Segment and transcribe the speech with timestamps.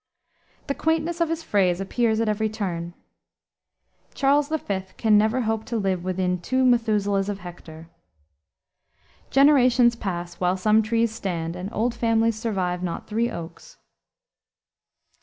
[0.65, 2.95] The quaintness of his phrase appears at every turn.
[4.15, 7.87] "Charles the Fifth can never hope to live within two Methuselahs of Hector."
[9.29, 13.77] "Generations pass, while some trees stand, and old families survive not three oaks."